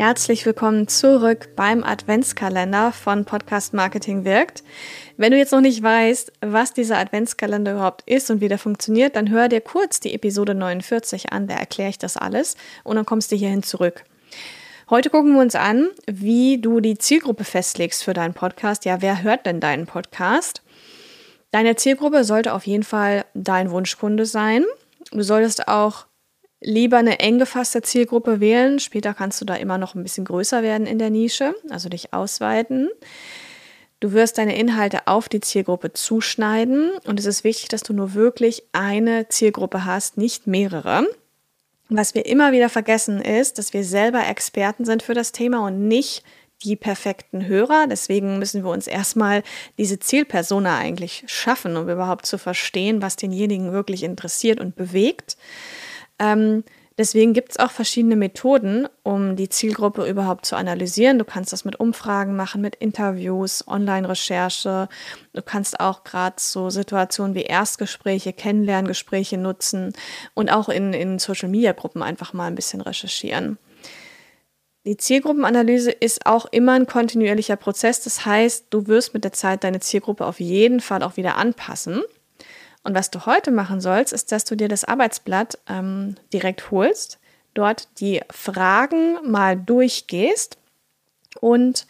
Herzlich 0.00 0.46
willkommen 0.46 0.88
zurück 0.88 1.50
beim 1.56 1.84
Adventskalender 1.84 2.90
von 2.90 3.26
Podcast 3.26 3.74
Marketing 3.74 4.24
wirkt. 4.24 4.64
Wenn 5.18 5.30
du 5.30 5.36
jetzt 5.36 5.52
noch 5.52 5.60
nicht 5.60 5.82
weißt, 5.82 6.32
was 6.40 6.72
dieser 6.72 6.96
Adventskalender 6.96 7.72
überhaupt 7.72 8.08
ist 8.08 8.30
und 8.30 8.40
wie 8.40 8.48
der 8.48 8.56
funktioniert, 8.56 9.14
dann 9.14 9.28
hör 9.28 9.50
dir 9.50 9.60
kurz 9.60 10.00
die 10.00 10.14
Episode 10.14 10.54
49 10.54 11.34
an, 11.34 11.48
da 11.48 11.54
erkläre 11.56 11.90
ich 11.90 11.98
das 11.98 12.16
alles 12.16 12.56
und 12.82 12.96
dann 12.96 13.04
kommst 13.04 13.30
du 13.30 13.36
hierhin 13.36 13.62
zurück. 13.62 14.04
Heute 14.88 15.10
gucken 15.10 15.34
wir 15.34 15.42
uns 15.42 15.54
an, 15.54 15.90
wie 16.06 16.58
du 16.58 16.80
die 16.80 16.96
Zielgruppe 16.96 17.44
festlegst 17.44 18.02
für 18.02 18.14
deinen 18.14 18.32
Podcast. 18.32 18.86
Ja, 18.86 19.02
wer 19.02 19.22
hört 19.22 19.44
denn 19.44 19.60
deinen 19.60 19.84
Podcast? 19.84 20.62
Deine 21.50 21.76
Zielgruppe 21.76 22.24
sollte 22.24 22.54
auf 22.54 22.66
jeden 22.66 22.84
Fall 22.84 23.26
dein 23.34 23.70
Wunschkunde 23.70 24.24
sein. 24.24 24.64
Du 25.12 25.20
solltest 25.20 25.68
auch 25.68 26.06
lieber 26.60 26.98
eine 26.98 27.20
eng 27.20 27.38
gefasste 27.38 27.82
Zielgruppe 27.82 28.40
wählen. 28.40 28.78
Später 28.78 29.14
kannst 29.14 29.40
du 29.40 29.44
da 29.44 29.54
immer 29.54 29.78
noch 29.78 29.94
ein 29.94 30.02
bisschen 30.02 30.24
größer 30.24 30.62
werden 30.62 30.86
in 30.86 30.98
der 30.98 31.10
Nische, 31.10 31.54
also 31.70 31.88
dich 31.88 32.12
ausweiten. 32.12 32.88
Du 34.00 34.12
wirst 34.12 34.38
deine 34.38 34.56
Inhalte 34.56 35.06
auf 35.06 35.28
die 35.28 35.40
Zielgruppe 35.40 35.92
zuschneiden 35.92 36.90
und 37.06 37.20
es 37.20 37.26
ist 37.26 37.44
wichtig, 37.44 37.68
dass 37.68 37.82
du 37.82 37.92
nur 37.92 38.14
wirklich 38.14 38.62
eine 38.72 39.28
Zielgruppe 39.28 39.84
hast, 39.84 40.16
nicht 40.16 40.46
mehrere. 40.46 41.06
Was 41.90 42.14
wir 42.14 42.24
immer 42.24 42.52
wieder 42.52 42.68
vergessen 42.68 43.20
ist, 43.20 43.58
dass 43.58 43.74
wir 43.74 43.84
selber 43.84 44.26
Experten 44.26 44.84
sind 44.84 45.02
für 45.02 45.12
das 45.12 45.32
Thema 45.32 45.66
und 45.66 45.86
nicht 45.86 46.22
die 46.64 46.76
perfekten 46.76 47.46
Hörer. 47.46 47.86
Deswegen 47.88 48.38
müssen 48.38 48.64
wir 48.64 48.70
uns 48.70 48.86
erstmal 48.86 49.42
diese 49.76 49.98
Zielpersona 49.98 50.78
eigentlich 50.78 51.24
schaffen, 51.26 51.76
um 51.76 51.88
überhaupt 51.88 52.26
zu 52.26 52.38
verstehen, 52.38 53.02
was 53.02 53.16
denjenigen 53.16 53.72
wirklich 53.72 54.02
interessiert 54.02 54.60
und 54.60 54.76
bewegt. 54.76 55.36
Ähm, 56.20 56.62
deswegen 56.98 57.32
gibt 57.32 57.52
es 57.52 57.58
auch 57.58 57.70
verschiedene 57.72 58.14
Methoden, 58.14 58.86
um 59.02 59.34
die 59.34 59.48
Zielgruppe 59.48 60.06
überhaupt 60.06 60.46
zu 60.46 60.54
analysieren. 60.54 61.18
Du 61.18 61.24
kannst 61.24 61.52
das 61.52 61.64
mit 61.64 61.80
Umfragen 61.80 62.36
machen, 62.36 62.60
mit 62.60 62.76
Interviews, 62.76 63.66
Online-Recherche. 63.66 64.88
Du 65.32 65.42
kannst 65.42 65.80
auch 65.80 66.04
gerade 66.04 66.36
so 66.38 66.70
Situationen 66.70 67.34
wie 67.34 67.42
Erstgespräche, 67.42 68.32
Kennenlerngespräche 68.32 69.38
nutzen 69.38 69.94
und 70.34 70.52
auch 70.52 70.68
in, 70.68 70.92
in 70.92 71.18
Social-Media-Gruppen 71.18 72.02
einfach 72.02 72.34
mal 72.34 72.46
ein 72.46 72.54
bisschen 72.54 72.82
recherchieren. 72.82 73.58
Die 74.86 74.96
Zielgruppenanalyse 74.96 75.90
ist 75.90 76.24
auch 76.24 76.46
immer 76.46 76.72
ein 76.72 76.86
kontinuierlicher 76.86 77.56
Prozess. 77.56 78.02
Das 78.02 78.24
heißt, 78.24 78.66
du 78.70 78.86
wirst 78.86 79.12
mit 79.12 79.24
der 79.24 79.32
Zeit 79.32 79.64
deine 79.64 79.80
Zielgruppe 79.80 80.24
auf 80.24 80.40
jeden 80.40 80.80
Fall 80.80 81.02
auch 81.02 81.18
wieder 81.18 81.36
anpassen. 81.36 82.02
Und 82.82 82.94
was 82.94 83.10
du 83.10 83.26
heute 83.26 83.50
machen 83.50 83.80
sollst, 83.80 84.12
ist, 84.12 84.32
dass 84.32 84.44
du 84.44 84.56
dir 84.56 84.68
das 84.68 84.84
Arbeitsblatt 84.84 85.58
ähm, 85.68 86.14
direkt 86.32 86.70
holst, 86.70 87.18
dort 87.54 87.88
die 88.00 88.22
Fragen 88.30 89.18
mal 89.30 89.56
durchgehst 89.56 90.56
und 91.40 91.86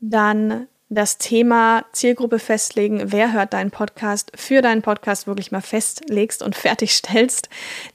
dann 0.00 0.66
das 0.90 1.18
Thema 1.18 1.84
Zielgruppe 1.92 2.40
festlegen, 2.40 3.12
wer 3.12 3.32
hört 3.32 3.52
deinen 3.52 3.70
Podcast, 3.70 4.32
für 4.34 4.60
deinen 4.60 4.82
Podcast 4.82 5.28
wirklich 5.28 5.52
mal 5.52 5.60
festlegst 5.60 6.42
und 6.42 6.54
fertigstellst. 6.56 7.48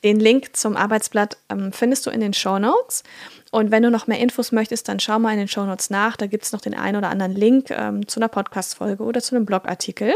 Den 0.04 0.20
Link 0.20 0.56
zum 0.56 0.78
Arbeitsblatt 0.78 1.38
ähm, 1.50 1.72
findest 1.74 2.06
du 2.06 2.10
in 2.10 2.22
den 2.22 2.34
Show 2.34 2.58
Notes. 2.58 3.04
Und 3.52 3.72
wenn 3.72 3.84
du 3.84 3.92
noch 3.92 4.08
mehr 4.08 4.20
Infos 4.20 4.52
möchtest, 4.52 4.90
dann 4.90 5.00
schau 5.00 5.20
mal 5.20 5.32
in 5.32 5.40
den 5.40 5.48
Show 5.48 5.66
Notes 5.66 5.90
nach. 5.90 6.18
Da 6.18 6.28
gibt 6.28 6.46
es 6.46 6.52
noch 6.52 6.62
den 6.62 6.74
einen 6.74 6.98
oder 6.98 7.10
anderen 7.10 7.34
Link 7.34 7.70
ähm, 7.70 8.08
zu 8.08 8.20
einer 8.20 8.28
Podcast-Folge 8.28 9.04
oder 9.04 9.22
zu 9.22 9.36
einem 9.36 9.46
Blogartikel. 9.46 10.16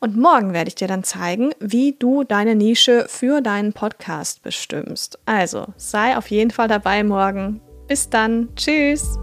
Und 0.00 0.16
morgen 0.16 0.52
werde 0.52 0.68
ich 0.68 0.74
dir 0.74 0.88
dann 0.88 1.04
zeigen, 1.04 1.52
wie 1.60 1.96
du 1.98 2.24
deine 2.24 2.54
Nische 2.54 3.06
für 3.08 3.40
deinen 3.40 3.72
Podcast 3.72 4.42
bestimmst. 4.42 5.18
Also 5.24 5.66
sei 5.76 6.16
auf 6.16 6.30
jeden 6.30 6.50
Fall 6.50 6.68
dabei 6.68 7.02
morgen. 7.04 7.60
Bis 7.88 8.10
dann. 8.10 8.48
Tschüss. 8.54 9.18